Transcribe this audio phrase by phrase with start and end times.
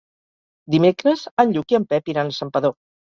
[0.75, 2.75] Dimecres en Lluc i en Pep iran a Santpedor.